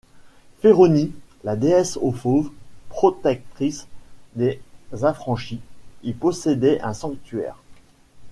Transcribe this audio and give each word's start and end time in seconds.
Féronie, 0.61 1.13
la 1.43 1.55
déesse 1.55 1.95
aux 1.97 2.11
fauves, 2.11 2.49
protectrice 2.89 3.85
des 4.33 4.59
affranchis, 5.03 5.59
y 6.01 6.13
possédait 6.13 6.81
un 6.81 6.95
sanctuaire. 6.95 7.61